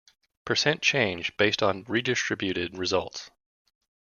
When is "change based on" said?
0.81-1.83